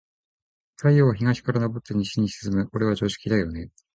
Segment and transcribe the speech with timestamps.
[0.77, 2.67] 太陽は、東から昇って西に沈む。
[2.67, 3.69] これは常識だよね。